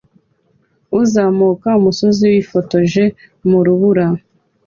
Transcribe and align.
Uzamuka 1.01 1.69
umusozi 1.79 2.23
wifotoje 2.31 3.03
mu 3.49 3.59
rubura 3.65 4.07